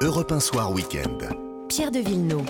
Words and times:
Europe 0.00 0.30
1 0.30 0.38
Soir 0.38 0.72
Week-end. 0.72 1.18
Pierre 1.68 1.90
de 1.90 1.98
Villeneuve. 1.98 2.46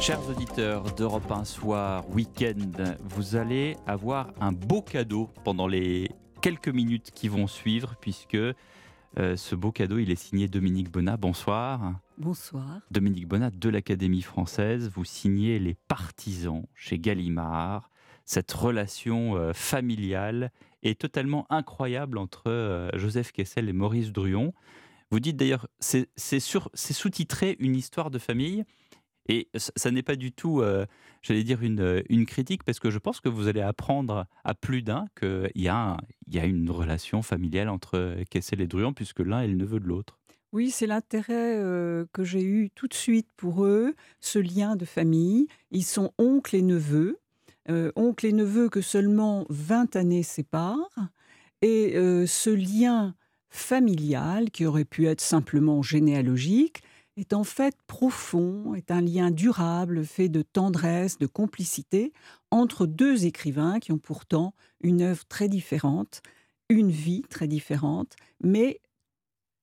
Chers 0.00 0.28
auditeurs 0.28 0.84
d'Europe 0.94 1.28
1 1.28 1.44
Soir 1.44 2.08
Week-end, 2.08 2.94
vous 3.02 3.34
allez 3.34 3.76
avoir 3.84 4.32
un 4.40 4.52
beau 4.52 4.80
cadeau 4.80 5.28
pendant 5.42 5.66
les 5.66 6.08
quelques 6.40 6.68
minutes 6.68 7.10
qui 7.12 7.26
vont 7.26 7.48
suivre, 7.48 7.96
puisque 8.00 8.36
euh, 8.36 8.54
ce 9.34 9.56
beau 9.56 9.72
cadeau, 9.72 9.98
il 9.98 10.12
est 10.12 10.16
signé 10.16 10.46
Dominique 10.46 10.92
Bonnat. 10.92 11.16
Bonsoir. 11.16 11.94
Bonsoir. 12.16 12.78
Dominique 12.92 13.26
Bonnat 13.26 13.50
de 13.50 13.68
l'Académie 13.68 14.22
française. 14.22 14.88
Vous 14.94 15.04
signez 15.04 15.58
Les 15.58 15.74
Partisans 15.88 16.64
chez 16.76 17.00
Gallimard. 17.00 17.90
Cette 18.24 18.52
relation 18.52 19.36
euh, 19.36 19.52
familiale 19.52 20.52
est 20.84 21.00
totalement 21.00 21.46
incroyable 21.50 22.18
entre 22.18 22.44
euh, 22.46 22.88
Joseph 22.94 23.32
Kessel 23.32 23.68
et 23.68 23.72
Maurice 23.72 24.12
Druon. 24.12 24.52
Vous 25.10 25.20
dites 25.20 25.36
d'ailleurs, 25.36 25.66
c'est 25.80 26.40
sous-titré 26.40 27.56
une 27.58 27.74
histoire 27.74 28.10
de 28.10 28.18
famille. 28.18 28.64
Et 29.28 29.48
ça, 29.54 29.90
n'est 29.90 30.02
pas 30.02 30.16
du 30.16 30.32
tout, 30.32 30.60
euh, 30.60 30.86
j'allais 31.22 31.44
dire, 31.44 31.62
une, 31.62 32.02
une, 32.08 32.26
critique, 32.26 32.64
parce 32.64 32.80
que 32.80 32.90
je 32.90 32.98
pense 32.98 33.20
que 33.20 33.28
vous 33.28 33.48
allez 33.48 33.60
apprendre 33.60 34.26
à 34.44 34.54
plus 34.54 34.82
d'un 34.82 35.04
qu'il 35.18 35.50
y, 35.54 35.68
a 35.68 35.96
une 36.44 36.70
relation 36.70 37.22
familiale 37.22 37.68
entre 37.68 38.16
Kessel 38.30 38.60
et 38.60 38.66
Druon, 38.66 38.92
puisque 38.92 39.20
l'un 39.20 39.42
est 39.42 39.48
le 39.48 39.54
neveu 39.54 39.78
de 39.78 39.86
l'autre. 39.86 40.18
Oui, 40.52 40.70
c'est 40.70 40.88
l'intérêt 40.88 41.58
euh, 41.58 42.06
que 42.12 42.24
j'ai 42.24 42.42
eu 42.42 42.70
tout 42.70 42.88
de 42.88 42.94
suite 42.94 43.28
pour 43.36 43.64
eux, 43.64 43.94
ce 44.20 44.40
lien 44.40 44.74
de 44.74 44.84
famille. 44.84 45.46
Ils 45.70 45.84
sont 45.84 46.12
oncles 46.18 46.56
et 46.56 46.62
neveux, 46.62 47.20
euh, 47.68 47.92
oncles 47.94 48.26
et 48.26 48.32
neveux 48.32 48.68
que 48.68 48.80
seulement 48.80 49.46
20 49.48 49.94
années 49.94 50.24
séparent. 50.24 51.08
Et 51.62 51.92
ce 52.26 52.48
lien 52.48 53.14
familial, 53.50 54.50
qui 54.50 54.64
aurait 54.64 54.84
pu 54.84 55.06
être 55.06 55.20
simplement 55.20 55.82
généalogique, 55.82 56.82
est 57.16 57.32
en 57.32 57.44
fait 57.44 57.76
profond, 57.86 58.74
est 58.74 58.90
un 58.90 59.00
lien 59.00 59.30
durable, 59.30 60.04
fait 60.04 60.28
de 60.28 60.42
tendresse, 60.42 61.18
de 61.18 61.26
complicité 61.26 62.12
entre 62.50 62.86
deux 62.86 63.26
écrivains 63.26 63.78
qui 63.78 63.92
ont 63.92 63.98
pourtant 63.98 64.54
une 64.80 65.02
œuvre 65.02 65.24
très 65.26 65.48
différente, 65.48 66.22
une 66.68 66.90
vie 66.90 67.22
très 67.28 67.48
différente, 67.48 68.14
mais 68.42 68.80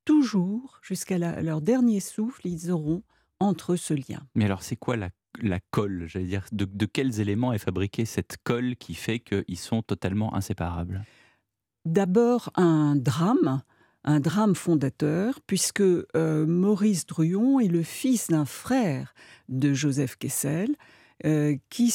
toujours, 0.06 0.80
jusqu'à 0.84 1.18
leur 1.18 1.62
dernier 1.62 2.00
souffle, 2.00 2.42
ils 2.46 2.72
auront 2.72 3.04
entre 3.40 3.74
eux 3.74 3.78
ce 3.78 3.94
lien. 3.94 4.26
Mais 4.36 4.46
alors, 4.46 4.64
c'est 4.64 4.76
quoi 4.76 4.96
la, 4.96 5.10
colle 5.72 6.06
J'allais 6.08 6.26
dire, 6.26 6.46
de, 6.52 6.66
de, 6.66 6.86
quels 6.86 7.20
éléments 7.20 7.54
est 7.54 7.60
fabriquée 7.60 8.06
cette 8.06 8.38
colle 8.44 8.76
qui 8.76 8.94
fait 8.94 9.20
qu'ils 9.20 9.58
sont 9.58 9.82
totalement 9.82 10.36
inséparables? 10.36 11.06
D'abord, 11.86 12.52
un 12.56 12.96
drame 12.96 13.62
un 14.08 14.22
drame 14.22 14.56
fondateur, 14.56 15.42
puisque 15.46 15.82
euh, 15.82 16.46
Maurice 16.48 17.06
Druon 17.06 17.60
est 17.60 17.68
le 17.68 17.84
fils 17.84 18.30
d'un 18.30 18.46
frère 18.46 19.14
de 19.50 19.74
Joseph 19.74 20.16
Kessel, 20.16 20.70
euh, 21.26 21.56
qui, 21.72 21.92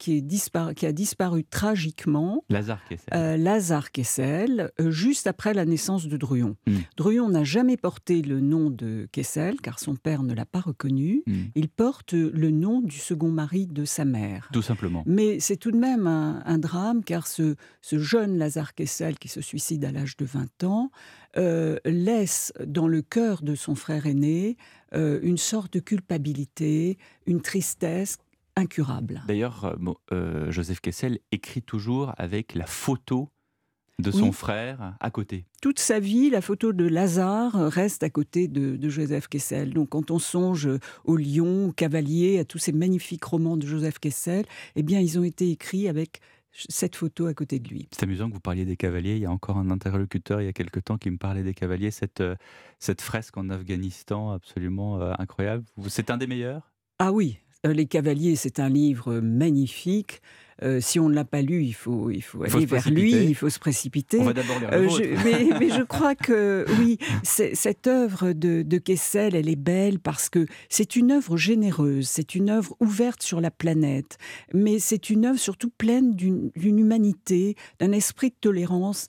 qui, 0.00 0.16
est 0.16 0.74
qui, 0.74 0.86
a 0.86 0.92
disparu 0.92 1.44
tragiquement. 1.44 2.44
Lazare 2.50 2.82
Kessel. 2.88 3.08
Euh, 3.14 3.36
Lazare 3.36 3.92
Kessel, 3.92 4.72
euh, 4.80 4.90
juste 4.90 5.28
après 5.28 5.54
la 5.54 5.64
naissance 5.64 6.08
de 6.08 6.16
Druon. 6.16 6.56
Hmm. 6.66 6.78
Druon 6.96 7.28
n'a 7.28 7.44
jamais 7.44 7.76
porté 7.76 8.20
le 8.20 8.40
nom 8.40 8.70
de 8.70 9.08
Kessel, 9.12 9.60
car 9.60 9.78
son 9.78 9.94
père 9.94 10.24
ne 10.24 10.34
l'a 10.34 10.44
pas 10.44 10.58
reconnu. 10.58 11.22
Hmm. 11.28 11.44
Il 11.54 11.68
porte 11.68 12.14
le 12.14 12.50
nom 12.50 12.80
du 12.80 12.96
second 12.96 13.30
mari 13.30 13.68
de 13.68 13.84
sa 13.84 14.04
mère. 14.04 14.48
Tout 14.52 14.62
simplement. 14.62 15.04
Mais 15.06 15.38
c'est 15.38 15.56
tout 15.56 15.70
de 15.70 15.78
même 15.78 16.08
un, 16.08 16.58
drame, 16.58 17.04
car 17.04 17.28
ce, 17.28 17.54
ce, 17.80 17.98
jeune 18.00 18.38
Lazare 18.38 18.74
Kessel, 18.74 19.18
qui 19.18 19.28
se 19.28 19.40
suicide 19.40 19.84
à 19.84 19.92
l'âge 19.92 20.16
de 20.16 20.24
20 20.24 20.64
ans, 20.64 20.90
laisse 21.84 22.52
dans 22.66 22.88
le 22.88 23.02
cœur 23.02 23.42
de 23.42 23.54
son 23.54 23.76
frère 23.76 24.06
aîné 24.06 24.56
une 24.92 25.36
sorte 25.36 25.74
de 25.74 25.80
culpabilité, 25.80 26.98
une 27.26 27.40
tristesse 27.40 28.18
incurable. 28.58 29.22
D'ailleurs, 29.26 29.64
euh, 29.64 29.92
euh, 30.12 30.50
Joseph 30.50 30.80
Kessel 30.80 31.18
écrit 31.32 31.62
toujours 31.62 32.12
avec 32.18 32.54
la 32.54 32.66
photo 32.66 33.30
de 33.98 34.12
son 34.12 34.30
frère 34.30 34.94
à 35.00 35.10
côté. 35.10 35.44
Toute 35.60 35.80
sa 35.80 35.98
vie, 35.98 36.30
la 36.30 36.40
photo 36.40 36.72
de 36.72 36.84
Lazare 36.84 37.54
reste 37.54 38.04
à 38.04 38.10
côté 38.10 38.46
de, 38.46 38.88
Joseph 38.88 39.26
Kessel. 39.26 39.74
Donc 39.74 39.88
quand 39.88 40.12
on 40.12 40.20
songe 40.20 40.68
au 41.04 41.16
Lion, 41.16 41.70
au 41.70 41.72
Cavalier, 41.72 42.38
à 42.38 42.44
tous 42.44 42.58
ces 42.58 42.70
magnifiques 42.70 43.24
romans 43.24 43.56
de 43.56 43.66
Joseph 43.66 43.98
Kessel, 43.98 44.44
eh 44.76 44.84
bien 44.84 45.00
ils 45.00 45.18
ont 45.18 45.24
été 45.24 45.50
écrits 45.50 45.88
avec 45.88 46.20
cette 46.52 46.94
photo 46.94 47.26
à 47.26 47.34
côté 47.34 47.58
de 47.58 47.68
lui. 47.68 47.88
C'est 47.90 48.04
amusant 48.04 48.28
que 48.28 48.34
vous 48.34 48.40
parliez 48.40 48.64
des 48.64 48.76
cavaliers. 48.76 49.16
Il 49.16 49.22
y 49.22 49.26
a 49.26 49.32
encore 49.32 49.58
un 49.58 49.68
interlocuteur 49.68 50.40
il 50.40 50.44
y 50.44 50.48
a 50.48 50.52
quelque 50.52 50.78
temps 50.78 50.96
qui 50.96 51.10
me 51.10 51.18
parlait 51.18 51.42
des 51.42 51.54
cavaliers. 51.54 51.90
Cette, 51.90 52.20
euh, 52.20 52.36
cette 52.78 53.00
fresque 53.00 53.36
en 53.36 53.50
Afghanistan 53.50 54.30
absolument 54.30 55.00
incroyable. 55.18 55.64
C'est 55.88 56.10
un 56.10 56.18
des 56.18 56.28
meilleurs? 56.28 56.70
Ah 57.00 57.12
oui, 57.12 57.38
Les 57.64 57.86
Cavaliers, 57.86 58.36
c'est 58.36 58.60
un 58.60 58.68
livre 58.68 59.20
magnifique. 59.20 60.22
Euh, 60.62 60.80
si 60.80 60.98
on 60.98 61.08
ne 61.08 61.14
l'a 61.14 61.24
pas 61.24 61.40
lu, 61.40 61.62
il 61.62 61.72
faut, 61.72 62.10
il 62.10 62.22
faut 62.22 62.42
aller 62.42 62.66
vers 62.66 62.90
lui, 62.90 63.12
il 63.12 63.34
faut 63.34 63.48
se 63.48 63.60
précipiter. 63.60 64.18
On 64.18 64.24
va 64.24 64.32
d'abord 64.32 64.58
lire 64.58 64.70
euh, 64.72 64.88
je, 64.88 65.58
mais, 65.58 65.68
je 65.68 65.82
crois 65.82 66.16
que 66.16 66.64
oui, 66.80 66.98
cette 67.22 67.86
œuvre 67.86 68.32
de, 68.32 68.62
de, 68.62 68.78
Kessel, 68.78 69.36
elle 69.36 69.48
est 69.48 69.56
belle 69.56 70.00
parce 70.00 70.28
que 70.28 70.46
c'est 70.68 70.96
une 70.96 71.12
œuvre 71.12 71.36
généreuse, 71.36 72.08
c'est 72.08 72.34
une 72.34 72.50
œuvre 72.50 72.76
ouverte 72.80 73.22
sur 73.22 73.40
la 73.40 73.52
planète, 73.52 74.18
mais 74.52 74.80
c'est 74.80 75.10
une 75.10 75.26
œuvre 75.26 75.38
surtout 75.38 75.70
pleine 75.70 76.14
d'une 76.16 76.50
humanité, 76.56 77.54
d'un 77.78 77.92
esprit 77.92 78.30
de 78.30 78.36
tolérance 78.40 79.06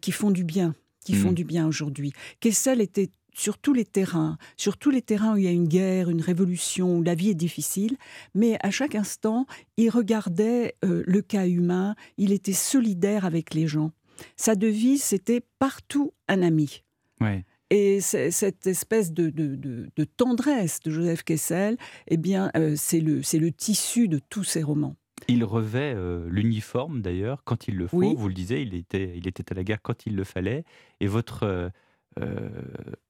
qui 0.00 0.12
font 0.12 0.30
du 0.30 0.44
bien, 0.44 0.76
qui 1.04 1.14
font 1.14 1.32
mmh. 1.32 1.34
du 1.34 1.44
bien 1.44 1.66
aujourd'hui. 1.66 2.12
Kessel 2.38 2.80
était 2.80 3.10
sur 3.32 3.58
tous 3.58 3.72
les 3.72 3.84
terrains, 3.84 4.36
sur 4.56 4.76
tous 4.76 4.90
les 4.90 5.02
terrains 5.02 5.34
où 5.34 5.36
il 5.36 5.44
y 5.44 5.48
a 5.48 5.52
une 5.52 5.68
guerre, 5.68 6.10
une 6.10 6.20
révolution, 6.20 6.98
où 6.98 7.02
la 7.02 7.14
vie 7.14 7.30
est 7.30 7.34
difficile, 7.34 7.96
mais 8.34 8.56
à 8.60 8.70
chaque 8.70 8.94
instant, 8.94 9.46
il 9.76 9.90
regardait 9.90 10.76
euh, 10.84 11.02
le 11.06 11.22
cas 11.22 11.46
humain, 11.46 11.94
il 12.18 12.32
était 12.32 12.52
solidaire 12.52 13.24
avec 13.24 13.54
les 13.54 13.66
gens. 13.66 13.92
Sa 14.36 14.54
devise, 14.54 15.02
c'était 15.02 15.42
partout 15.58 16.12
un 16.28 16.42
ami. 16.42 16.82
Et 17.70 18.00
cette 18.00 18.66
espèce 18.66 19.12
de, 19.12 19.32
tendresse 20.18 20.80
de 20.80 20.90
Joseph 20.90 21.22
Kessel, 21.22 21.78
eh 22.08 22.18
bien, 22.18 22.50
euh, 22.54 22.74
c'est 22.76 23.00
le, 23.00 23.50
tissu 23.50 24.08
de 24.08 24.18
tous 24.18 24.44
ses 24.44 24.62
romans. 24.62 24.96
Il 25.28 25.42
revêt 25.44 25.94
euh, 25.96 26.28
l'uniforme 26.28 27.00
d'ailleurs 27.00 27.44
quand 27.44 27.68
il 27.68 27.76
le 27.76 27.86
faut. 27.86 28.14
Vous 28.14 28.28
le 28.28 28.34
disiez, 28.34 28.60
il 28.60 28.74
était, 28.74 29.14
il 29.16 29.26
était 29.26 29.50
à 29.52 29.54
la 29.54 29.64
guerre 29.64 29.80
quand 29.80 30.04
il 30.04 30.16
le 30.16 30.24
fallait. 30.24 30.64
Et 31.00 31.06
votre 31.06 31.44
euh, 31.44 31.70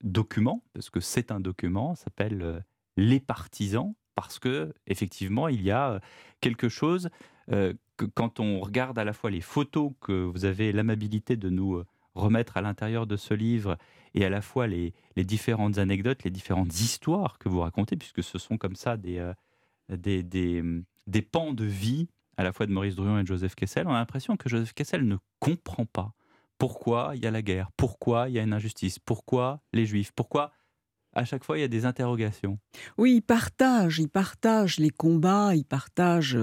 document, 0.03 0.63
parce 0.75 0.91
que 0.91 1.01
c'est 1.01 1.31
un 1.31 1.41
document, 1.41 1.95
s'appelle 1.95 2.43
euh, 2.43 2.61
Les 2.97 3.21
partisans, 3.21 3.95
parce 4.15 4.39
que 4.39 4.75
effectivement, 4.87 5.49
il 5.49 5.63
y 5.63 5.71
a 5.71 6.01
quelque 6.41 6.69
chose 6.69 7.09
euh, 7.51 7.73
que 7.97 8.05
quand 8.05 8.41
on 8.41 8.61
regarde 8.61 8.99
à 8.99 9.05
la 9.05 9.13
fois 9.13 9.31
les 9.31 9.41
photos 9.41 9.93
que 10.01 10.13
vous 10.13 10.45
avez 10.45 10.73
l'amabilité 10.73 11.37
de 11.37 11.49
nous 11.49 11.83
remettre 12.15 12.59
à 12.59 12.61
l'intérieur 12.61 13.07
de 13.07 13.17
ce 13.17 13.33
livre 13.33 13.79
et 14.15 14.25
à 14.25 14.29
la 14.29 14.43
fois 14.43 14.67
les, 14.67 14.93
les, 15.17 15.25
différentes 15.25 15.79
anecdotes, 15.79 16.25
les 16.25 16.31
différentes 16.31 16.79
histoires 16.81 17.39
que 17.39 17.49
vous 17.49 17.61
racontez, 17.61 17.97
puisque 17.97 18.23
ce 18.23 18.39
sont 18.39 18.59
comme 18.59 18.77
ça 18.77 18.99
des, 18.99 19.33
des, 19.89 20.23
des, 20.23 20.63
des, 21.07 21.23
pans 21.23 21.55
de 21.55 21.65
vie 21.65 22.09
à 22.37 22.43
la 22.43 22.53
fois 22.53 22.67
de 22.67 22.73
Maurice 22.73 22.97
Druon 22.97 23.19
et 23.19 23.23
de 23.23 23.27
Joseph 23.29 23.55
Kessel, 23.55 23.87
on 23.87 23.95
a 23.95 23.99
l'impression 23.99 24.37
que 24.37 24.51
Joseph 24.51 24.75
Kessel 24.75 25.07
ne 25.07 25.17
comprend 25.41 25.87
pas 25.87 26.13
pourquoi 26.63 27.11
il 27.17 27.25
y 27.25 27.27
a 27.27 27.33
la 27.33 27.43
guerre, 27.43 27.71
pourquoi 27.77 28.29
il 28.29 28.37
y 28.37 28.39
a 28.39 28.43
une 28.45 28.53
injustice, 28.53 29.01
pourquoi 29.01 29.65
les 29.73 29.85
juifs, 29.85 30.13
pourquoi 30.13 30.53
à 31.15 31.25
chaque 31.25 31.45
fois, 31.45 31.59
il 31.59 31.61
y 31.61 31.65
a 31.65 31.69
des 31.69 31.85
interrogations. 31.85 32.59
Oui, 32.97 33.17
il 33.17 33.23
partage, 33.23 33.99
il 33.99 34.09
partage 34.09 34.79
les 34.79 34.91
combats, 34.91 35.55
il 35.55 35.65
partage 35.65 36.39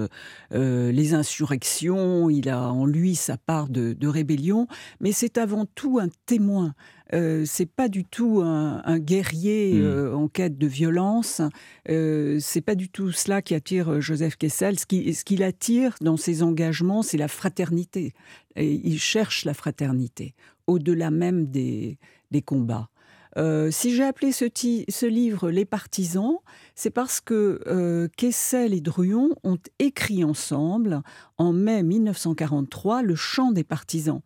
euh, 0.54 0.92
les 0.92 1.14
insurrections, 1.14 2.30
il 2.30 2.50
a 2.50 2.72
en 2.72 2.86
lui 2.86 3.16
sa 3.16 3.38
part 3.38 3.70
de, 3.70 3.96
rébellion, 4.08 4.68
mais 5.00 5.12
c'est 5.12 5.38
avant 5.38 5.66
tout 5.66 6.00
un 6.00 6.10
témoin. 6.26 6.74
Euh, 7.14 7.44
c'est 7.46 7.66
pas 7.66 7.88
du 7.88 8.06
tout 8.06 8.42
un, 8.44 9.00
guerrier 9.00 9.74
hmm. 9.74 9.84
euh, 9.84 10.16
en 10.16 10.28
quête 10.28 10.58
de 10.58 10.68
violence. 10.68 11.42
Euh, 11.90 12.38
c'est 12.40 12.62
pas 12.62 12.76
du 12.76 12.90
tout 12.90 13.12
cela 13.12 13.42
qui 13.42 13.56
attire 13.56 14.00
Joseph 14.00 14.36
Kessel. 14.36 14.80
Ce 14.80 14.86
qui, 14.86 15.14
ce 15.14 15.24
qui 15.24 15.36
l'attire 15.36 15.96
dans 16.02 16.18
ses 16.18 16.44
engagements, 16.44 17.02
c'est 17.02 17.18
la 17.18 17.28
fraternité. 17.28 18.14
Et 18.56 18.74
il 18.84 19.00
cherche 19.00 19.46
la 19.46 19.56
fraternité 19.56 20.36
au-delà 20.68 21.10
même 21.10 21.48
des, 21.48 21.98
des 22.30 22.44
combats. 22.44 22.90
Euh, 23.38 23.70
si 23.72 23.96
j'ai 23.96 24.04
appelé 24.04 24.32
ce, 24.32 24.46
ce, 24.90 25.06
livre 25.06 25.52
Les 25.52 25.66
partisans, 25.66 26.38
c'est 26.76 26.90
parce 26.90 27.22
que 27.22 27.62
euh, 27.68 28.08
Kessel 28.18 28.74
et 28.74 28.82
Druon 28.82 29.30
ont 29.44 29.60
écrit 29.78 30.24
ensemble, 30.24 31.02
en 31.38 31.54
mai 31.54 31.84
1943, 31.84 33.04
Le 33.04 33.16
chant 33.16 33.52
des 33.52 33.64
partisans 33.64 34.22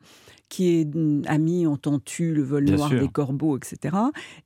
qui 0.50 0.80
est 0.80 0.96
mm, 0.96 1.24
Ami, 1.26 1.66
tu 2.06 2.34
le 2.34 2.44
vol 2.44 2.66
noir 2.66 2.90
des 2.90 3.10
corbeaux, 3.10 3.58
etc. 3.58 3.96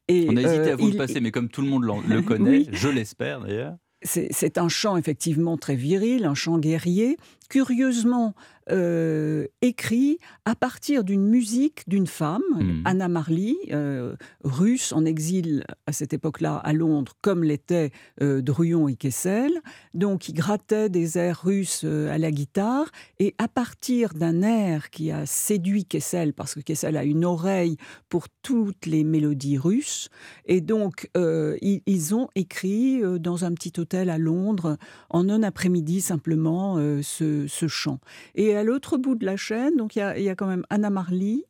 Et, 0.07 0.27
on 0.30 0.38
a 0.38 0.42
hésité 0.42 0.71
à 0.71 0.74
euh, 0.74 0.75
vous 0.77 0.92
le 0.92 0.98
passer, 0.98 1.19
mais 1.19 1.31
comme 1.31 1.50
tout 1.50 1.62
le 1.62 1.68
monde 1.68 1.83
le 1.83 2.21
connaît, 2.24 2.65
je 2.71 2.88
l'espère 2.88 3.42
d'ailleurs. 3.42 3.75
C'est 4.03 4.60
un 4.60 4.69
chant 4.69 4.95
effectivement 4.95 5.57
très 5.57 5.75
viril, 5.75 6.25
un 6.25 6.36
chant 6.36 6.60
guerrier. 6.60 7.18
Curieusement, 7.50 8.36
euh, 8.69 9.47
écrit 9.61 10.17
à 10.43 10.53
partir 10.53 11.05
d'une 11.05 11.25
musique 11.25 11.87
d'une 11.87 12.07
femme, 12.07 12.41
mmh. 12.55 12.81
Anna 12.85 13.07
Marley, 13.07 13.55
euh, 13.71 14.15
russe 14.43 14.91
en 14.91 15.05
exil 15.05 15.63
à 15.85 15.93
cette 15.93 16.13
époque-là 16.13 16.57
à 16.57 16.73
Londres, 16.73 17.13
comme 17.21 17.43
l'étaient 17.43 17.91
euh, 18.21 18.41
Druyon 18.41 18.89
et 18.89 18.95
Kessel. 18.95 19.51
Donc, 19.93 20.27
il 20.27 20.33
grattait 20.33 20.89
des 20.89 21.17
airs 21.17 21.43
russes 21.43 21.85
à 21.85 22.17
la 22.17 22.31
guitare, 22.31 22.91
et 23.19 23.35
à 23.37 23.47
partir 23.47 24.13
d'un 24.13 24.41
air 24.41 24.89
qui 24.89 25.11
a 25.11 25.25
séduit 25.25 25.85
Kessel, 25.85 26.33
parce 26.33 26.53
que 26.53 26.59
Kessel 26.59 26.97
a 26.97 27.03
une 27.03 27.23
oreille 27.23 27.77
pour 28.09 28.27
toutes 28.41 28.85
les 28.85 29.03
mélodies 29.03 29.57
russes, 29.57 30.09
et 30.45 30.61
donc 30.61 31.09
ils, 31.15 31.81
ils, 31.85 32.15
ont 32.15 32.29
écrit 32.35 33.01
dans 33.19 33.45
un 33.45 33.53
petit 33.53 33.73
hôtel 33.79 34.09
à 34.09 34.17
Londres 34.17 34.77
en 35.09 35.29
un 35.29 35.43
après-midi 35.43 36.01
simplement 36.01 36.77
ce, 37.01 37.47
ce 37.47 37.67
chant. 37.67 37.99
Et 38.35 38.56
à 38.57 38.63
l'autre 38.63 38.98
bout 38.98 39.15
de 39.15 39.25
la 39.25 39.38
chaîne, 39.38 39.75
donc 39.77 39.95
il 39.95 40.00
y 40.00 40.30
a, 40.30 40.36
quand 40.36 40.48
même 40.48 40.65
Anna 40.69 40.89
Marley, 40.89 41.45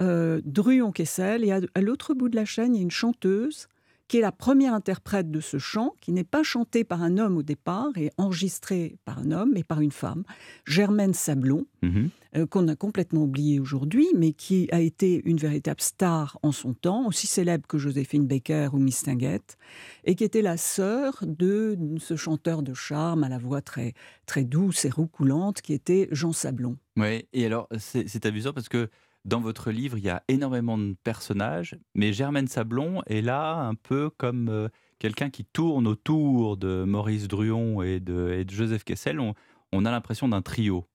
euh, 0.00 0.40
Druon 0.44 0.92
Kessel, 0.92 1.44
et 1.44 1.52
à, 1.52 1.80
l'autre 1.80 2.14
bout 2.14 2.28
de 2.28 2.36
la 2.36 2.44
chaîne, 2.44 2.74
il 2.74 2.78
y 2.78 2.80
a 2.80 2.82
une 2.82 2.90
chanteuse 2.90 3.68
qui 4.12 4.18
est 4.18 4.20
la 4.20 4.30
première 4.30 4.74
interprète 4.74 5.30
de 5.30 5.40
ce 5.40 5.56
chant, 5.56 5.94
qui 6.02 6.12
n'est 6.12 6.22
pas 6.22 6.42
chanté 6.42 6.84
par 6.84 7.02
un 7.02 7.16
homme 7.16 7.38
au 7.38 7.42
départ 7.42 7.88
et 7.96 8.10
enregistré 8.18 8.98
par 9.06 9.20
un 9.20 9.30
homme, 9.30 9.52
mais 9.54 9.64
par 9.64 9.80
une 9.80 9.90
femme, 9.90 10.24
Germaine 10.66 11.14
Sablon, 11.14 11.64
mhm. 11.80 12.10
euh, 12.36 12.46
qu'on 12.46 12.68
a 12.68 12.76
complètement 12.76 13.22
oublié 13.22 13.58
aujourd'hui, 13.58 14.06
mais 14.14 14.34
qui 14.34 14.68
a 14.70 14.82
été 14.82 15.22
une 15.24 15.38
véritable 15.38 15.80
star 15.80 16.38
en 16.42 16.52
son 16.52 16.74
temps, 16.74 17.06
aussi 17.06 17.26
célèbre 17.26 17.66
que 17.66 17.78
Joséphine 17.78 18.26
Baker 18.26 18.68
ou 18.74 18.76
Miss 18.76 19.02
Tinguette, 19.02 19.56
et 20.04 20.14
qui 20.14 20.24
était 20.24 20.42
la 20.42 20.58
sœur 20.58 21.24
de 21.26 21.78
ce 21.96 22.14
chanteur 22.14 22.62
de 22.62 22.74
charme 22.74 23.24
à 23.24 23.30
la 23.30 23.38
voix 23.38 23.62
très, 23.62 23.94
très 24.26 24.44
douce 24.44 24.84
et 24.84 24.90
roucoulante, 24.90 25.62
qui 25.62 25.72
était 25.72 26.08
Jean 26.10 26.34
Sablon. 26.34 26.76
Oui, 26.98 27.24
et 27.32 27.46
alors 27.46 27.66
c'est 27.78 28.26
amusant 28.26 28.52
parce 28.52 28.68
que 28.68 28.90
dans 29.24 29.40
votre 29.40 29.70
livre, 29.70 29.98
il 29.98 30.04
y 30.04 30.10
a 30.10 30.22
énormément 30.28 30.76
de 30.78 30.96
personnages, 31.04 31.76
mais 31.94 32.12
Germaine 32.12 32.48
Sablon 32.48 33.02
est 33.06 33.22
là 33.22 33.54
un 33.54 33.74
peu 33.74 34.10
comme 34.10 34.48
euh, 34.48 34.68
quelqu'un 34.98 35.30
qui 35.30 35.44
tourne 35.44 35.86
autour 35.86 36.56
de 36.56 36.84
Maurice 36.84 37.28
Druon 37.28 37.82
et 37.82 38.00
de, 38.00 38.44
Joseph 38.48 38.84
Kessel. 38.84 39.20
on 39.20 39.84
a 39.84 39.90
l'impression 39.90 40.28
d'un 40.28 40.42
trio. 40.42 40.86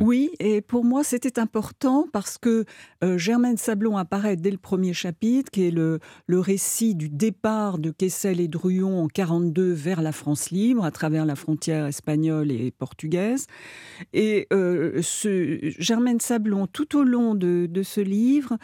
Oui, 0.00 0.30
et 0.38 0.60
pour 0.60 0.84
moi 0.84 1.02
c'était 1.02 1.38
important 1.38 2.06
parce 2.12 2.38
que 2.38 2.64
euh, 3.02 3.18
Germaine 3.18 3.56
Sablon 3.56 3.96
apparaît 3.96 4.36
dès 4.36 4.50
le 4.50 4.56
premier 4.56 4.92
chapitre, 4.92 5.50
qui 5.50 5.66
est 5.66 5.70
le, 5.70 5.98
récit 6.28 6.94
du 6.94 7.08
départ 7.08 7.78
de 7.78 7.90
Kessel 7.90 8.40
et 8.40 8.48
Druon 8.48 9.02
en 9.02 9.08
42 9.08 9.72
vers 9.72 10.00
la 10.00 10.12
France 10.12 10.50
libre, 10.50 10.84
à 10.84 10.90
travers 10.90 11.26
la 11.26 11.36
frontière 11.36 11.86
espagnole 11.86 12.50
et 12.50 12.70
portugaise. 12.70 13.46
Et 14.12 14.46
euh, 14.52 15.02
Germaine 15.78 16.20
Sablon, 16.20 16.66
tout 16.66 16.96
au 16.96 17.02
long 17.02 17.34
de 17.34 17.82
ce 17.82 18.00
livre, 18.00 18.58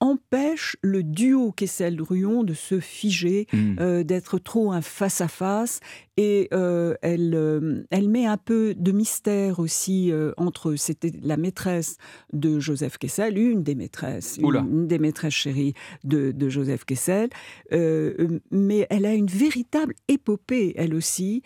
empêche 0.00 0.76
le 0.82 1.02
duo 1.02 1.52
Kessel-Druon 1.52 2.44
de 2.44 2.54
se 2.54 2.80
figer, 2.80 3.46
hmm. 3.52 3.76
euh, 3.80 4.02
d'être 4.04 4.38
trop 4.38 4.72
un 4.72 4.82
face-à-face. 4.82 5.80
Et 6.18 6.48
euh, 6.54 6.94
elle, 7.02 7.34
euh, 7.34 7.84
elle 7.90 8.08
met 8.08 8.24
un 8.24 8.38
peu 8.38 8.74
de 8.74 8.90
mystère 8.90 9.58
aussi 9.58 10.12
entre. 10.38 10.74
C'était 10.76 11.12
la 11.22 11.36
maîtresse 11.36 11.98
de 12.32 12.58
Joseph 12.58 12.96
Kessel, 12.96 13.38
une 13.38 13.62
des 13.62 13.74
maîtresses, 13.74 14.38
une, 14.38 14.86
des 14.86 14.98
maîtresses 14.98 15.34
chéries 15.34 15.74
de, 16.04 16.48
Joseph 16.48 16.84
Kessel. 16.84 17.28
mais 17.70 18.86
elle 18.88 19.04
a 19.04 19.14
une 19.14 19.26
véritable 19.26 19.94
épopée, 20.08 20.72
elle 20.76 20.94
aussi, 20.94 21.42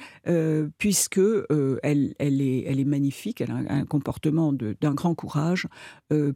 puisque 0.79 1.21
elle, 1.83 2.15
elle, 2.19 2.41
est, 2.41 2.65
elle 2.67 2.79
est 2.79 2.85
magnifique, 2.85 3.41
elle 3.41 3.51
a 3.51 3.75
un 3.75 3.85
comportement 3.85 4.53
d'un 4.53 4.95
grand 4.95 5.17
courage 5.17 5.67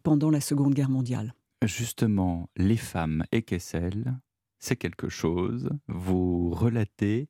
pendant 0.02 0.30
la 0.30 0.40
Seconde 0.40 0.74
Guerre 0.74 0.90
mondiale. 0.90 1.34
Justement, 1.66 2.50
les 2.56 2.76
femmes 2.76 3.24
et 3.32 3.42
Kessel, 3.42 4.14
c'est 4.58 4.76
quelque 4.76 5.08
chose. 5.08 5.70
Vous 5.88 6.50
relatez 6.50 7.28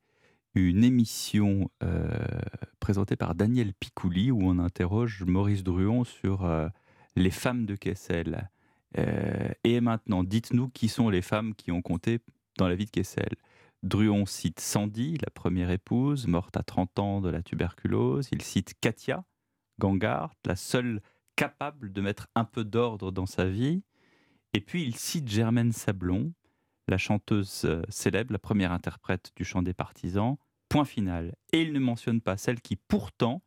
une 0.54 0.82
émission 0.82 1.70
euh, 1.84 2.08
présentée 2.80 3.14
par 3.16 3.36
Daniel 3.36 3.74
Picouli 3.74 4.32
où 4.32 4.40
on 4.42 4.58
interroge 4.58 5.22
Maurice 5.24 5.62
Druon 5.62 6.02
sur 6.02 6.44
euh, 6.44 6.68
les 7.14 7.30
femmes 7.30 7.64
de 7.64 7.76
Kessel. 7.76 8.50
Euh, 8.98 9.48
et 9.62 9.80
maintenant, 9.80 10.24
dites-nous 10.24 10.68
qui 10.68 10.88
sont 10.88 11.10
les 11.10 11.22
femmes 11.22 11.54
qui 11.54 11.70
ont 11.70 11.82
compté 11.82 12.18
dans 12.58 12.66
la 12.68 12.74
vie 12.74 12.86
de 12.86 12.90
Kessel. 12.90 13.34
Druon 13.84 14.26
cite 14.26 14.58
Sandy, 14.58 15.16
la 15.18 15.30
première 15.30 15.70
épouse, 15.70 16.26
morte 16.26 16.56
à 16.56 16.62
30 16.64 16.98
ans 16.98 17.20
de 17.20 17.28
la 17.28 17.42
tuberculose. 17.42 18.28
Il 18.32 18.42
cite 18.42 18.74
Katia 18.80 19.24
Gangard, 19.78 20.34
la 20.44 20.56
seule 20.56 21.02
capable 21.36 21.92
de 21.92 22.00
mettre 22.00 22.28
un 22.34 22.44
peu 22.44 22.64
d'ordre 22.64 23.12
dans 23.12 23.26
sa 23.26 23.44
vie. 23.44 23.82
Et 24.54 24.60
puis 24.60 24.84
il 24.84 24.96
cite 24.96 25.28
Germaine 25.28 25.72
Sablon, 25.72 26.32
la 26.88 26.96
chanteuse 26.96 27.62
euh, 27.64 27.82
célèbre, 27.88 28.32
la 28.32 28.38
première 28.38 28.72
interprète 28.72 29.32
du 29.36 29.44
chant 29.44 29.62
des 29.62 29.74
partisans. 29.74 30.36
Point 30.68 30.84
final. 30.84 31.34
Et 31.52 31.62
il 31.62 31.72
ne 31.72 31.80
mentionne 31.80 32.20
pas 32.20 32.36
celle 32.36 32.60
qui 32.60 32.76
pourtant, 32.76 33.42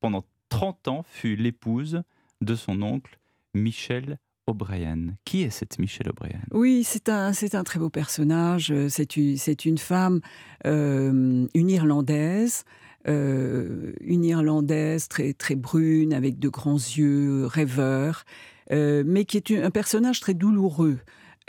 pendant 0.00 0.24
30 0.48 0.88
ans, 0.88 1.02
fut 1.02 1.36
l'épouse 1.36 2.02
de 2.40 2.54
son 2.54 2.82
oncle 2.82 3.18
Michel 3.54 4.18
O'Brien. 4.46 5.14
Qui 5.24 5.42
est 5.42 5.50
cette 5.50 5.78
Michelle 5.78 6.08
O'Brien? 6.08 6.40
Oui, 6.50 6.82
c'est 6.84 7.08
un, 7.08 7.32
c'est 7.32 7.54
un 7.54 7.64
très 7.64 7.78
beau 7.78 7.90
personnage. 7.90 8.72
C'est 8.88 9.16
une, 9.16 9.36
c'est 9.36 9.64
une 9.64 9.78
femme, 9.78 10.20
euh, 10.66 11.46
une 11.54 11.70
Irlandaise, 11.70 12.64
euh, 13.08 13.92
une 14.00 14.24
Irlandaise 14.24 15.08
très, 15.08 15.32
très 15.32 15.56
brune, 15.56 16.12
avec 16.12 16.38
de 16.38 16.48
grands 16.48 16.74
yeux 16.74 17.46
rêveurs, 17.46 18.24
euh, 18.70 19.02
mais 19.06 19.24
qui 19.24 19.36
est 19.38 19.50
un 19.62 19.70
personnage 19.70 20.20
très 20.20 20.34
douloureux, 20.34 20.98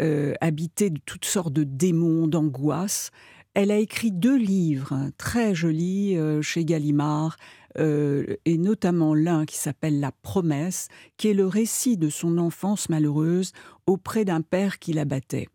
euh, 0.02 0.34
habité 0.42 0.90
de 0.90 1.00
toutes 1.06 1.26
sortes 1.26 1.54
de 1.54 1.64
démons, 1.64 2.28
d'angoisses. 2.28 3.12
Elle 3.54 3.72
a 3.72 3.78
écrit 3.78 4.12
deux 4.12 4.38
livres 4.38 5.12
très 5.18 5.54
jolis 5.54 6.18
euh, 6.18 6.42
chez 6.42 6.66
Gallimard, 6.66 7.38
et 7.76 8.58
notamment 8.60 9.16
l'un 9.16 9.48
qui 9.48 9.58
s'appelle 9.58 10.00
La 10.00 10.12
promesse, 10.12 10.90
qui 11.18 11.30
est 11.30 11.34
le 11.34 11.48
récit 11.48 11.98
de 11.98 12.08
son 12.08 12.38
enfance 12.38 12.88
malheureuse 12.88 13.52
auprès 13.88 14.26
d'un 14.26 14.42
père 14.42 14.78
qui 14.78 14.94
la 14.94 15.06
battait. 15.06 15.48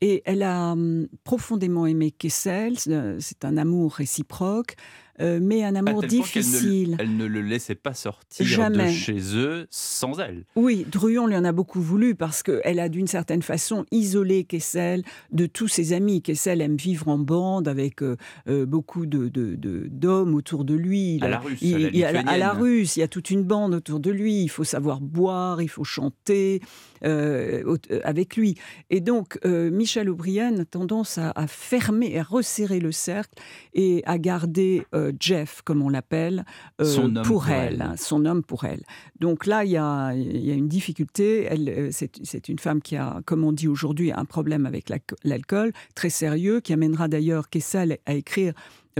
Et 0.00 0.22
elle 0.24 0.44
a 0.44 0.70
hum, 0.70 1.08
profondément 1.24 1.86
aimé 1.86 2.12
Kessel, 2.12 2.78
c'est 2.78 3.44
un 3.44 3.56
amour 3.56 3.94
réciproque. 3.94 4.76
Euh, 5.20 5.38
mais 5.40 5.62
un 5.62 5.74
amour 5.74 6.02
difficile. 6.02 6.96
Elle 6.98 7.16
ne, 7.16 7.26
le 7.26 7.40
laissait 7.40 7.74
pas 7.74 7.94
sortir 7.94 8.70
de 8.70 8.86
chez 8.88 9.36
eux 9.36 9.66
sans 9.70 10.18
elle. 10.18 10.44
Oui, 10.56 10.86
Druon 10.90 11.26
lui 11.26 11.36
en 11.36 11.44
a 11.44 11.52
beaucoup 11.52 11.80
voulu 11.80 12.14
parce 12.14 12.42
qu'elle 12.42 12.80
a 12.80 12.88
d'une 12.88 13.06
certaine 13.06 13.42
façon 13.42 13.86
isolé 13.92 14.44
Kessel 14.44 15.02
de 15.32 15.46
tous 15.46 15.68
ses 15.68 15.92
amis. 15.92 16.22
Kessel 16.22 16.60
aime 16.60 16.76
vivre 16.76 17.08
en 17.08 17.18
bande 17.18 17.68
avec 17.68 18.02
euh, 18.02 18.16
euh, 18.48 18.66
beaucoup 18.66 19.06
de, 19.06 19.28
d'hommes 19.88 20.34
autour 20.34 20.64
de 20.64 20.74
lui. 20.74 21.18
à 21.22 21.28
la 21.28 21.38
russe, 21.38 21.58
il, 21.62 22.04
à, 22.04 22.36
la, 22.36 22.52
russe, 22.52 22.96
il 22.96 23.00
y 23.00 23.02
a 23.04 23.08
toute 23.08 23.30
une 23.30 23.44
bande 23.44 23.74
autour 23.74 24.00
de 24.00 24.10
lui. 24.10 24.42
Il 24.42 24.48
faut 24.48 24.64
savoir 24.64 25.00
boire, 25.00 25.62
il 25.62 25.68
faut 25.68 25.84
chanter 25.84 26.60
avec 27.02 28.36
lui. 28.36 28.54
Et 28.90 29.00
donc, 29.00 29.38
Michel 29.44 30.08
O'Brien 30.08 30.58
a 30.58 30.64
tendance 30.64 31.18
à, 31.18 31.30
à, 31.34 31.46
fermer, 31.46 32.18
à 32.18 32.22
resserrer 32.22 32.80
le 32.80 32.92
cercle 32.92 33.34
et 33.74 34.02
à 34.06 34.18
garder 34.18 34.84
euh, 35.03 35.03
Jeff, 35.18 35.62
comme 35.64 35.82
on 35.82 35.88
l'appelle, 35.88 36.44
euh, 36.80 37.22
pour, 37.24 37.48
elle, 37.48 37.92
son 37.96 38.24
homme 38.24 38.42
pour 38.42 38.64
elle. 38.64 38.82
Donc 39.20 39.46
là, 39.46 39.64
il 39.64 39.72
y 39.72 39.76
a, 39.76 40.12
une 40.14 40.68
difficulté. 40.68 41.48
Euh, 41.50 41.90
c'est 41.90 42.48
une 42.48 42.58
femme 42.58 42.82
qui 42.82 42.96
a, 42.96 43.20
comme 43.24 43.44
on 43.44 43.52
dit 43.52 43.68
aujourd'hui, 43.68 44.12
un 44.12 44.24
problème 44.24 44.66
avec 44.66 44.90
l'alcool 45.24 45.72
très 45.94 46.10
sérieux, 46.10 46.60
qui 46.60 46.72
amènera 46.72 47.08
d'ailleurs 47.08 47.48
Kessel 47.48 47.98
à 48.06 48.14
écrire 48.14 48.52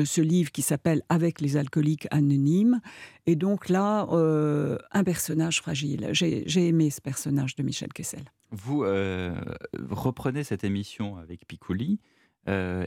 ce 0.02 0.20
livre 0.20 0.50
qui 0.50 0.62
s'appelle 0.62 1.02
Avec 1.08 1.40
les 1.40 1.56
alcooliques 1.56 2.08
anonymes. 2.10 2.80
Et 3.26 3.36
donc 3.36 3.68
là, 3.68 4.08
un 4.10 5.04
personnage 5.04 5.60
fragile. 5.60 6.08
J'ai 6.12 6.66
aimé 6.66 6.90
ce 6.90 7.00
personnage 7.00 7.54
de 7.54 7.62
Michel 7.62 7.92
Kessel. 7.92 8.24
Vous 8.50 8.84
reprenez 9.90 10.42
cette 10.42 10.64
émission 10.64 11.16
avec 11.16 11.46
Piccoli 11.46 12.00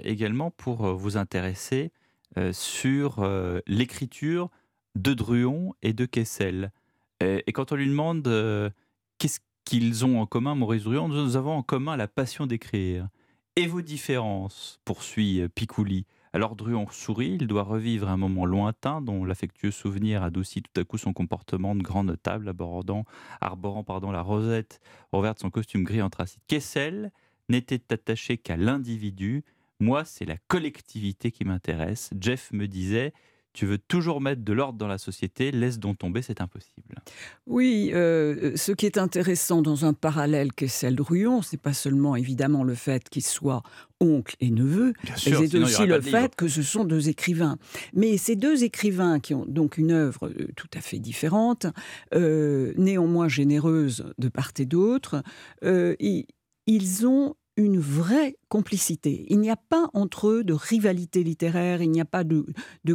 également 0.04 0.52
pour 0.52 0.96
vous 0.96 1.16
intéresser 1.16 1.78
euh, 1.86 2.07
sur 2.52 3.20
euh, 3.20 3.60
l'écriture 3.68 4.50
de 4.96 5.14
Druon 5.14 5.74
et 5.82 5.94
de 5.94 6.06
Kessel. 6.06 6.72
Et, 7.20 7.52
quand 7.52 7.72
on 7.72 7.76
lui 7.76 7.88
demande 7.88 8.28
euh, 8.28 8.70
qu'est-ce 9.18 9.40
qu'ils 9.66 10.06
ont 10.06 10.22
en 10.22 10.26
commun, 10.26 10.56
Maurice 10.56 10.84
Druon, 10.84 11.08
nous 11.08 11.36
avons 11.36 11.54
en 11.54 11.64
commun 11.64 11.98
la 11.98 12.08
passion 12.08 12.46
d'écrire. 12.46 13.08
Et 13.56 13.66
vos 13.66 13.82
différences, 13.82 14.80
poursuit 14.86 15.42
Picouli. 15.56 16.06
Alors 16.34 16.56
Druon 16.56 16.86
sourit, 16.92 17.38
il 17.40 17.48
doit 17.48 17.64
revivre 17.64 18.10
un 18.10 18.18
moment 18.18 18.46
lointain 18.46 19.02
dont 19.02 19.26
l'affectueux 19.26 19.72
souvenir 19.72 20.22
adoucit 20.22 20.62
tout 20.62 20.80
à 20.80 20.84
coup 20.84 21.00
son 21.00 21.14
comportement 21.14 21.74
de 21.74 21.82
grand 21.82 22.04
notable, 22.04 22.50
abordant, 22.50 23.06
arborant 23.42 23.84
pardon, 23.84 24.12
la 24.12 24.22
rosette 24.22 24.80
reverte 25.12 25.40
son 25.40 25.50
costume 25.50 25.84
gris 25.84 26.02
anthracite. 26.02 26.44
Kessel 26.48 27.12
n'était 27.50 27.82
attaché 27.92 28.38
qu'à 28.38 28.58
l'individu 28.58 29.44
moi, 29.80 30.06
c'est 30.06 30.26
la 30.26 30.38
collectivité 30.48 31.32
qui 31.32 31.46
m'intéresse. 31.46 32.10
Jeff 32.20 32.50
me 32.52 32.68
disait, 32.68 33.14
tu 33.58 33.66
veux 33.66 33.80
toujours 33.80 34.22
mettre 34.22 34.44
de 34.44 34.54
l'ordre 34.54 34.78
dans 34.78 34.88
la 34.88 35.00
société, 35.00 35.52
laisse 35.52 35.80
donc 35.80 35.98
tomber, 35.98 36.22
c'est 36.22 36.42
impossible. 36.42 37.02
Oui, 37.48 37.90
euh, 37.92 38.56
ce 38.56 38.72
qui 38.72 38.86
est 38.86 39.00
intéressant 39.00 39.64
dans 39.64 39.84
un 39.84 39.94
parallèle 39.94 40.54
qu'est 40.54 40.68
celle 40.68 40.96
de 40.96 41.02
Ruyon, 41.02 41.42
c'est 41.42 41.60
pas 41.60 41.74
seulement 41.74 42.16
évidemment 42.16 42.64
le 42.64 42.76
fait 42.76 43.10
qu'il 43.10 43.24
soit 43.24 43.64
oncle 44.00 44.36
et 44.42 44.52
neveu, 44.52 44.94
mais 45.04 45.12
c'est 45.16 45.56
aussi 45.56 45.88
le 45.88 46.02
fait 46.02 46.36
que 46.36 46.48
ce 46.48 46.62
sont 46.62 46.86
deux 46.86 47.10
écrivains. 47.10 47.58
Mais 47.94 48.18
ces 48.18 48.36
deux 48.36 48.64
écrivains 48.64 49.20
qui 49.20 49.34
ont 49.34 49.46
donc 49.48 49.80
une 49.80 49.92
œuvre 49.92 50.28
euh, 50.28 50.50
tout 50.56 50.70
à 50.76 50.82
fait 50.82 51.00
différente, 51.00 51.66
euh, 52.14 52.74
néanmoins 52.78 53.28
généreuse 53.28 54.06
de 54.20 54.30
part 54.30 54.52
et 54.60 54.66
d'autre, 54.66 55.24
ils 55.64 57.08
ont 57.08 57.36
une 57.58 57.80
vraie 57.80 58.38
complicité. 58.50 59.26
Il 59.30 59.40
n'y 59.40 59.50
a 59.50 59.58
pas 59.58 59.90
entre 59.94 60.30
eux 60.30 60.44
de 60.44 60.54
rivalité 60.54 61.24
littéraire, 61.24 61.82
il 61.82 61.92
n'y 61.92 62.02
a 62.02 62.06
pas 62.06 62.24
de, 62.24 62.46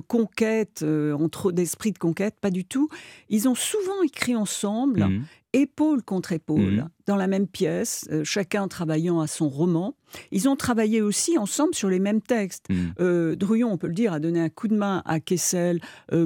conquête, 0.06 0.80
euh, 0.82 1.12
entre 1.14 1.52
d'esprit 1.52 1.92
de 1.92 1.98
conquête, 1.98 2.36
pas 2.40 2.50
du 2.50 2.64
tout. 2.64 2.88
Ils 3.28 3.48
ont 3.48 3.54
souvent 3.54 4.02
écrit 4.02 4.34
ensemble, 4.34 5.04
mmh. 5.04 5.24
épaule 5.52 6.02
contre 6.02 6.32
épaule, 6.32 6.76
mmh. 6.76 6.88
dans 7.06 7.16
la 7.16 7.26
même 7.26 7.46
pièce, 7.46 8.08
euh, 8.10 8.24
chacun 8.24 8.66
travaillant 8.68 9.20
à 9.20 9.26
son 9.26 9.48
roman. 9.48 9.94
Ils 10.30 10.46
ont 10.48 10.56
travaillé 10.56 11.00
aussi 11.00 11.38
ensemble 11.38 11.74
sur 11.74 11.88
les 11.88 11.98
mêmes 11.98 12.20
textes. 12.20 12.66
Mmh. 12.68 12.74
Euh, 13.00 13.34
Druyon, 13.34 13.72
on 13.72 13.78
peut 13.78 13.86
le 13.86 13.94
dire, 13.94 14.12
a 14.12 14.20
donné 14.20 14.40
un 14.40 14.50
coup 14.50 14.68
de 14.68 14.76
main 14.76 15.02
à 15.06 15.20
Kessel 15.20 15.80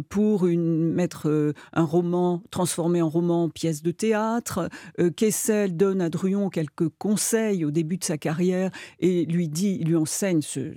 pour 0.09 0.47
une, 0.47 0.93
mettre 0.93 1.55
un 1.73 1.85
roman 1.85 2.43
transformé 2.51 3.01
en 3.01 3.09
roman, 3.09 3.49
pièce 3.49 3.83
de 3.83 3.93
théâtre. 3.93 4.69
Kessel 5.17 5.77
donne 5.77 6.01
à 6.01 6.11
Druyon 6.11 6.51
quelques 6.51 6.89
conseils 6.99 7.65
au 7.65 7.71
début 7.71 7.97
de 7.97 8.05
sa 8.05 8.19
carrière 8.19 8.71
et 8.99 9.16
lui 9.25 9.49
dit, 9.49 9.79
lui 9.79 9.97
enseigne 9.97 10.43
ce, 10.43 10.75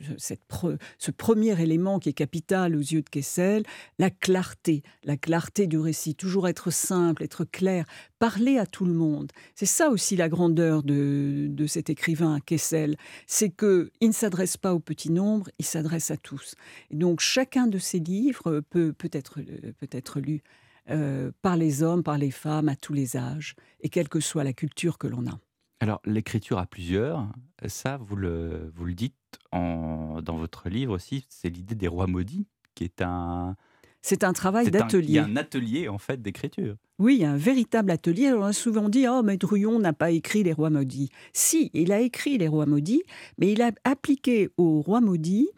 premier 1.17 1.62
élément 1.62 2.00
qui 2.00 2.10
est 2.10 2.13
capital 2.13 2.75
aux 2.75 2.79
yeux 2.79 3.01
de 3.01 3.10
Kessel, 3.10 3.63
la 3.98 4.10
clarté, 4.10 4.84
la 5.03 5.17
clarté 5.17 5.67
du 5.67 5.77
récit, 5.77 6.15
toujours 6.15 6.48
être 6.48 6.72
simple, 6.72 7.24
être 7.24 7.43
clair, 7.43 7.86
parler 8.19 8.58
à 8.58 8.65
tout 8.65 8.86
le 8.86 8.93
monde. 8.93 9.31
C'est 9.55 9.65
ça 9.65 9.89
aussi 9.89 10.15
la 10.15 10.29
grandeur 10.29 10.84
de, 10.84 11.65
cet 11.67 11.89
écrivain 11.89 12.39
Kessel 12.46 12.96
c'est 13.27 13.50
qu'il 13.50 13.89
ne 14.01 14.12
s'adresse 14.12 14.58
pas 14.58 14.74
au 14.74 14.79
petit 14.79 15.12
nombre, 15.12 15.50
il 15.60 15.65
s'adresse 15.65 16.12
à 16.12 16.17
tous. 16.17 16.55
Et 16.89 16.96
donc 16.96 17.19
chacun 17.19 17.67
de 17.67 17.77
ces 17.77 18.00
livres 18.00 18.62
peut, 18.69 18.93
peut, 18.93 19.10
être, 19.12 19.39
peut 19.41 19.89
être 19.91 20.19
lu 20.19 20.41
euh, 20.89 21.31
par 21.43 21.55
les 21.55 21.84
hommes, 21.84 22.01
par 22.01 22.17
les 22.17 22.31
femmes, 22.31 22.67
à 22.67 22.75
tous 22.75 22.93
les 22.93 23.15
âges, 23.15 23.55
et 23.81 23.89
quelle 23.89 24.10
que 24.10 24.19
soit 24.19 24.43
la 24.43 24.53
culture 24.53 24.98
que 24.98 25.05
l'on 25.05 25.27
a. 25.27 25.39
Alors 25.80 26.02
l'écriture 26.06 26.58
à 26.58 26.66
plusieurs, 26.66 27.28
ça 27.68 27.98
vous 27.98 28.16
le, 28.16 28.72
vous 28.76 28.86
le 28.86 28.94
dites 28.94 29.16
en, 29.52 30.22
dans 30.22 30.36
votre 30.36 30.70
livre 30.70 30.94
aussi, 30.94 31.26
c'est 31.30 31.50
l'idée 31.50 31.76
des 31.76 31.88
rois 31.88 32.08
maudits, 32.08 32.48
qui 32.76 32.84
est 32.84 33.02
un, 33.02 33.56
c'est 34.02 34.24
un 34.24 34.34
travail 34.34 34.72
d'atelier. 34.72 35.08
Il 35.08 35.14
y 35.14 35.20
a 35.20 35.26
un 35.26 35.36
atelier 35.36 35.88
en 35.90 35.98
fait 35.98 36.22
d'écriture. 36.22 36.76
Oui, 37.00 37.16
il 37.16 37.22
y 37.22 37.26
a 37.26 37.32
un 37.32 37.38
véritable 37.38 37.92
atelier. 37.92 38.32
on 38.32 38.44
a 38.44 38.54
souvent 38.54 38.90
dit 38.90 39.06
Oh, 39.10 39.22
mais 39.24 39.38
Druyon 39.38 39.80
n'a 39.80 39.94
pas 39.94 40.12
écrit 40.12 40.44
Les 40.44 40.54
Rois 40.54 40.70
Maudits. 40.70 41.10
Si, 41.34 41.70
il 41.74 41.92
a 41.92 42.00
écrit 42.00 42.38
Les 42.38 42.48
Rois 42.48 42.66
Maudits, 42.66 43.04
mais 43.38 43.52
il 43.52 43.62
a 43.62 43.72
appliqué 43.84 44.50
aux 44.58 44.82
Rois 44.82 45.02
Maudits 45.02 45.50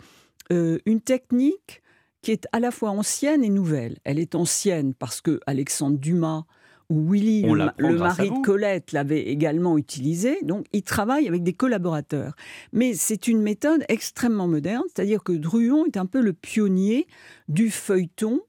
euh, 0.51 0.79
une 0.85 1.01
technique 1.01 1.81
qui 2.21 2.31
est 2.31 2.47
à 2.51 2.59
la 2.59 2.71
fois 2.71 2.91
ancienne 2.91 3.43
et 3.43 3.49
nouvelle. 3.49 3.97
Elle 4.03 4.19
est 4.19 4.35
ancienne 4.35 4.93
parce 4.93 5.21
que 5.21 5.39
Alexandre 5.47 5.97
Dumas 5.97 6.45
Willy, 6.91 7.43
le, 7.43 7.97
mari 7.97 8.29
de 8.29 8.41
Colette, 8.41 8.91
l'avait 8.91 9.21
également 9.21 9.77
utilisé. 9.77 10.37
Donc, 10.43 10.65
il 10.73 10.83
travaille 10.83 11.27
avec 11.27 11.43
des 11.43 11.53
collaborateurs. 11.53 12.35
Mais 12.73 12.93
c'est 12.93 13.27
une 13.27 13.41
méthode 13.41 13.85
extrêmement 13.87 14.47
moderne, 14.47 14.83
c'est-à-dire 14.93 15.23
que 15.23 15.31
Druon 15.31 15.85
est 15.85 15.97
un 15.97 16.05
peu 16.05 16.21
le 16.21 16.33
pionnier 16.33 17.07
du 17.47 17.71
feuilleton 17.71 18.41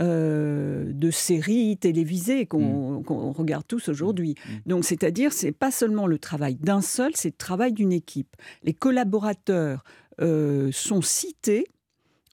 euh, 0.00 0.90
de 0.92 1.10
séries 1.12 1.76
télévisées 1.76 2.46
qu'on 2.46 3.00
mm. 3.00 3.32
regarde 3.36 3.64
tous 3.66 3.88
aujourd'hui. 3.88 4.34
Mm. 4.34 4.50
Mm. 4.50 4.60
Donc, 4.66 4.84
c'est-à-dire, 4.84 5.32
c'est 5.32 5.52
pas 5.52 5.70
seulement 5.70 6.08
le 6.08 6.18
travail 6.18 6.56
d'un 6.56 6.80
seul, 6.80 7.12
c'est 7.14 7.28
le 7.28 7.36
travail 7.36 7.72
d'une 7.72 7.92
équipe. 7.92 8.34
Les 8.64 8.74
collaborateurs 8.74 9.84
euh, 10.20 10.70
sont 10.72 11.00
cités 11.00 11.68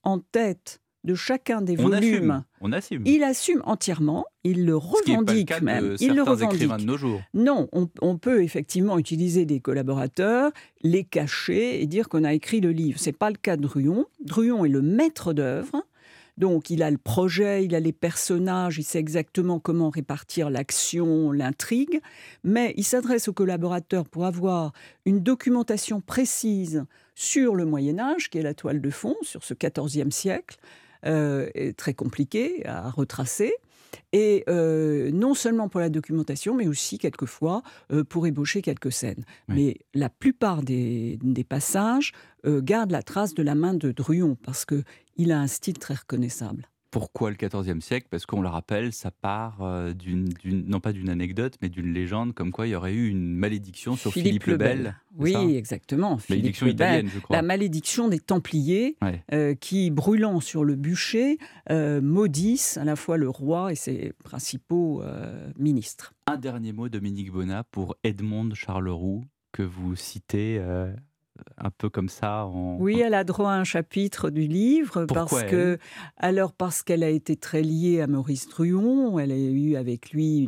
en 0.03 0.17
tête 0.17 0.80
de 1.03 1.15
chacun 1.15 1.61
des 1.61 1.75
volumes. 1.75 2.43
On 2.59 2.71
assume. 2.71 3.03
Il 3.05 3.23
assume 3.23 3.61
entièrement, 3.65 4.25
il 4.43 4.65
le 4.65 4.75
revendique 4.75 5.61
même. 5.61 5.95
il 5.99 6.13
le 6.13 6.21
revendique. 6.21 6.69
De 6.69 6.83
nos 6.85 6.97
jours. 6.97 7.21
Non, 7.33 7.67
on, 7.73 8.17
peut 8.17 8.43
effectivement 8.43 8.99
utiliser 8.99 9.45
des 9.45 9.59
collaborateurs, 9.59 10.51
les 10.83 11.03
cacher 11.03 11.81
et 11.81 11.87
dire 11.87 12.07
qu'on 12.07 12.23
a 12.23 12.33
écrit 12.33 12.61
le 12.61 12.71
livre. 12.71 12.99
C'est 12.99 13.17
pas 13.17 13.29
le 13.29 13.37
cas 13.37 13.57
de 13.57 13.63
Druon. 13.63 14.05
Druon 14.23 14.65
est 14.65 14.69
le 14.69 14.81
maître 14.81 15.33
d'œuvre. 15.33 15.83
Donc 16.37 16.69
il 16.69 16.81
a 16.81 16.89
le 16.89 16.97
projet, 16.97 17.65
il 17.65 17.75
a 17.75 17.79
les 17.79 17.91
personnages, 17.91 18.77
il 18.77 18.83
sait 18.83 18.99
exactement 18.99 19.59
comment 19.59 19.89
répartir 19.89 20.49
l'action, 20.49 21.31
l'intrigue, 21.31 21.99
mais 22.43 22.73
il 22.77 22.83
s'adresse 22.83 23.27
aux 23.27 23.33
collaborateurs 23.33 24.07
pour 24.07 24.25
avoir 24.25 24.71
une 25.05 25.19
documentation 25.19 25.99
précise 26.01 26.85
sur 27.15 27.55
le 27.55 27.65
Moyen 27.65 27.99
Âge, 27.99 28.29
qui 28.29 28.37
est 28.39 28.43
la 28.43 28.53
toile 28.53 28.81
de 28.81 28.89
fond, 28.89 29.15
sur 29.21 29.43
ce 29.43 29.53
XIVe 29.53 30.09
siècle, 30.09 30.57
euh, 31.05 31.49
très 31.77 31.93
compliqué 31.93 32.65
à 32.65 32.89
retracer. 32.89 33.53
Et 34.13 34.43
euh, 34.49 35.11
non 35.11 35.33
seulement 35.33 35.67
pour 35.67 35.79
la 35.79 35.89
documentation, 35.89 36.53
mais 36.55 36.67
aussi 36.67 36.97
quelquefois 36.97 37.63
euh, 37.91 38.03
pour 38.03 38.27
ébaucher 38.27 38.61
quelques 38.61 38.91
scènes. 38.91 39.25
Mais 39.47 39.77
la 39.93 40.09
plupart 40.09 40.63
des, 40.63 41.19
passages 41.47 42.13
gardent 42.45 42.91
la 42.91 43.03
trace 43.03 43.33
de 43.33 43.43
la 43.43 43.55
main 43.55 43.73
de 43.73 43.91
Druon, 43.91 44.35
parce 44.43 44.65
qu'il 44.65 45.31
a 45.31 45.39
un 45.39 45.47
style 45.47 45.77
très 45.77 45.95
reconnaissable. 45.95 46.67
Pourquoi 46.91 47.31
le 47.31 47.37
XIVe 47.37 47.79
siècle? 47.79 48.07
Parce 48.09 48.25
qu'on 48.25 48.41
le 48.41 48.49
rappelle, 48.49 48.91
ça 48.91 49.11
part 49.11 49.59
euh, 49.61 49.93
d'une, 49.93 50.27
non 50.43 50.81
pas 50.81 50.91
d'une 50.91 51.09
anecdote, 51.09 51.55
mais 51.61 51.69
d'une 51.69 51.93
légende 51.93 52.33
comme 52.33 52.51
quoi 52.51 52.67
il 52.67 52.71
y 52.71 52.75
aurait 52.75 52.93
eu 52.93 53.07
une 53.07 53.33
malédiction 53.33 53.95
sur 53.95 54.11
Philippe, 54.11 54.45
le 54.45 54.57
Bel. 54.57 54.95
Oui, 55.17 55.55
exactement. 55.55 56.19
Malédiction 56.29 56.67
italienne, 56.67 57.09
je 57.13 57.19
crois. 57.19 57.37
La 57.37 57.41
malédiction 57.41 58.09
des 58.09 58.19
Templiers, 58.19 58.97
euh, 59.31 59.55
qui, 59.55 59.89
brûlant 59.89 60.41
sur 60.41 60.65
le 60.65 60.75
bûcher, 60.75 61.37
euh, 61.69 62.01
maudissent 62.01 62.75
à 62.75 62.83
la 62.83 62.97
fois 62.97 63.15
le 63.15 63.29
roi 63.29 63.71
et 63.71 63.75
ses 63.75 64.11
principaux 64.25 65.01
ministres. 65.57 66.13
Un 66.27 66.37
dernier 66.37 66.73
mot, 66.73 66.89
Dominique 66.89 67.31
Bonnat, 67.31 67.63
pour 67.63 67.95
Edmond 68.03 68.53
Charleroux, 68.53 69.23
que 69.53 69.63
vous 69.63 69.95
citez 69.95 70.61
un 71.57 71.69
peu 71.69 71.89
comme 71.89 72.09
ça 72.09 72.47
Oui, 72.47 72.99
elle 72.99 73.13
a 73.13 73.23
droit 73.23 73.51
à 73.51 73.55
un 73.55 73.63
chapitre 73.63 74.29
du 74.29 74.47
livre 74.47 75.05
parce 75.05 75.43
que 75.43 75.77
alors 76.17 76.53
parce 76.53 76.83
qu'elle 76.83 77.03
a 77.03 77.09
été 77.09 77.35
très 77.35 77.61
liée 77.61 78.01
à 78.01 78.07
Maurice 78.07 78.47
Druon, 78.47 79.19
elle 79.19 79.31
a 79.31 79.37
eu 79.37 79.75
avec 79.75 80.11
lui 80.11 80.39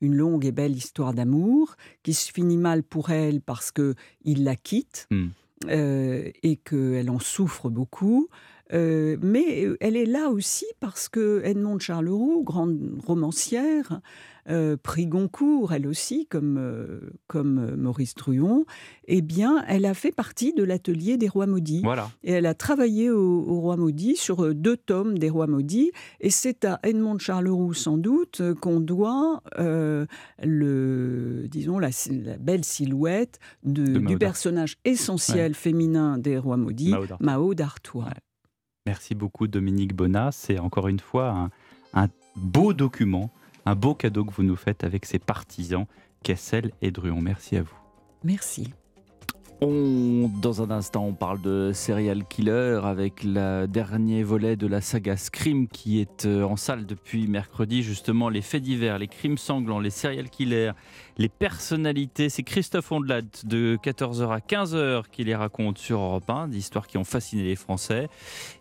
une, 0.00 0.16
longue 0.16 0.44
et 0.44 0.52
belle 0.52 0.76
histoire 0.76 1.14
d'amour 1.14 1.76
qui 2.02 2.14
se 2.14 2.32
finit 2.32 2.56
mal 2.56 2.82
pour 2.82 3.10
elle 3.10 3.40
parce 3.40 3.70
que 3.70 3.94
il 4.22 4.44
la 4.44 4.56
quitte. 4.56 5.06
Hmm. 5.10 5.28
Euh, 5.68 6.30
et 6.44 6.54
qu'elle 6.54 7.10
en 7.10 7.18
souffre 7.18 7.68
beaucoup. 7.68 8.28
Euh, 8.72 9.16
mais 9.20 9.66
elle 9.80 9.96
est 9.96 10.06
là 10.06 10.28
aussi 10.28 10.66
parce 10.78 11.08
que 11.08 11.42
Edmond 11.44 11.80
Charleroux, 11.80 12.44
grande 12.44 12.78
romancière, 13.04 14.00
euh, 14.48 14.76
prix 14.76 15.06
Goncourt, 15.06 15.72
elle 15.72 15.86
aussi, 15.86 16.26
comme, 16.26 16.56
euh, 16.58 17.00
comme 17.26 17.76
Maurice 17.76 18.14
Druon, 18.14 18.64
eh 19.06 19.22
bien, 19.22 19.64
elle 19.68 19.84
a 19.84 19.94
fait 19.94 20.12
partie 20.12 20.52
de 20.52 20.62
l'atelier 20.62 21.16
des 21.16 21.28
Rois 21.28 21.46
Maudits. 21.46 21.82
Voilà. 21.82 22.10
Et 22.22 22.32
elle 22.32 22.46
a 22.46 22.54
travaillé 22.54 23.10
au, 23.10 23.42
Rois 23.60 23.76
Maudits 23.76 24.16
sur 24.16 24.54
deux 24.54 24.76
tomes 24.76 25.18
des 25.18 25.30
Rois 25.30 25.46
Maudits. 25.46 25.90
Et 26.20 26.30
c'est 26.30 26.64
à 26.64 26.78
Edmond 26.82 27.18
Charleroux, 27.18 27.74
sans 27.74 27.98
doute, 27.98 28.42
qu'on 28.60 28.80
doit 28.80 29.42
le, 29.58 31.46
disons, 31.48 31.78
la, 31.78 31.90
belle 32.38 32.64
silhouette 32.64 33.38
de, 33.64 33.98
du 33.98 34.18
personnage 34.18 34.76
essentiel 34.84 35.54
féminin 35.54 36.18
des 36.18 36.38
Rois 36.38 36.56
Maudits, 36.56 36.94
Mao 37.20 37.54
d'Artois. 37.54 38.10
Merci 38.88 39.14
beaucoup 39.14 39.48
Dominique 39.48 39.94
Bonnat. 39.94 40.32
C'est 40.32 40.58
encore 40.58 40.88
une 40.88 40.98
fois 40.98 41.50
un, 41.92 42.08
beau 42.36 42.72
document, 42.72 43.30
un 43.68 43.74
beau 43.74 43.94
cadeau 43.94 44.24
que 44.24 44.32
vous 44.32 44.42
nous 44.42 44.56
faites 44.56 44.82
avec 44.82 45.04
ces 45.04 45.18
partisans, 45.18 45.86
Kessel 46.22 46.72
et 46.80 46.90
Druon. 46.90 47.20
Merci 47.20 47.56
à 47.56 47.62
vous. 47.62 47.76
Merci. 48.24 48.72
Dans 49.60 50.62
un 50.62 50.70
instant, 50.70 51.04
on 51.04 51.14
parle 51.14 51.40
de 51.40 51.72
serial 51.74 52.24
killer 52.24 52.78
avec 52.84 53.24
le 53.24 53.66
dernier 53.66 54.22
volet 54.22 54.54
de 54.54 54.68
la 54.68 54.80
saga 54.80 55.16
Scream 55.16 55.66
qui 55.66 56.00
est 56.00 56.26
euh, 56.26 56.44
en 56.44 56.54
salle 56.54 56.86
depuis 56.86 57.26
mercredi. 57.26 57.82
Justement, 57.82 58.28
les 58.28 58.40
faits 58.40 58.62
divers, 58.62 58.98
les 58.98 59.08
crimes 59.08 59.36
sanglants, 59.36 59.80
les 59.80 59.90
serial 59.90 60.30
killers, 60.30 60.72
les 61.16 61.28
personnalités. 61.28 62.28
C'est 62.28 62.44
Christophe 62.44 62.92
Ondelat 62.92 63.22
de 63.42 63.76
14h 63.82 64.30
à 64.30 64.38
15h 64.38 65.06
qui 65.10 65.24
les 65.24 65.34
raconte 65.34 65.78
sur 65.78 65.98
Europe 65.98 66.30
1, 66.30 66.48
des 66.48 66.58
histoires 66.58 66.86
qui 66.86 66.96
ont 66.96 67.04
fasciné 67.04 67.42
les 67.42 67.56
Français. 67.56 68.08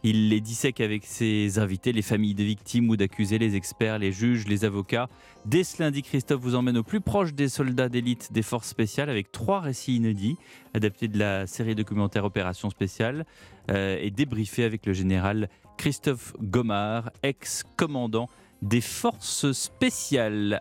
Il 0.01 0.29
les 0.29 0.41
dissèque 0.41 0.81
avec 0.81 1.05
ses 1.05 1.59
invités, 1.59 1.93
les 1.93 2.01
familles 2.01 2.33
de 2.33 2.43
victimes 2.43 2.89
ou 2.89 2.97
d'accusés, 2.97 3.37
les 3.37 3.55
experts, 3.55 3.99
les 3.99 4.11
juges, 4.11 4.47
les 4.47 4.65
avocats. 4.65 5.09
Dès 5.47 5.63
ce 5.63 5.81
lundi, 5.81 6.01
Christophe 6.01 6.41
vous 6.41 6.55
emmène 6.55 6.77
au 6.77 6.83
plus 6.83 6.99
proche 6.99 7.33
des 7.33 7.47
soldats 7.47 7.87
d'élite 7.87 8.33
des 8.33 8.41
forces 8.41 8.67
spéciales 8.67 9.09
avec 9.09 9.31
trois 9.31 9.61
récits 9.61 9.95
inédits 9.95 10.35
adaptés 10.73 11.07
de 11.07 11.17
la 11.17 11.47
série 11.47 11.73
documentaire 11.73 12.25
Opération 12.25 12.69
spéciale 12.69 13.25
euh, 13.71 13.97
et 14.01 14.11
débriefés 14.11 14.65
avec 14.65 14.85
le 14.85 14.91
général 14.91 15.47
Christophe 15.77 16.33
Gomard, 16.41 17.11
ex-commandant 17.23 18.27
des 18.61 18.81
forces 18.81 19.53
spéciales. 19.53 20.53